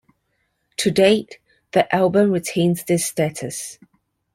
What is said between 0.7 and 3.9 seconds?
To date, the album retains this status.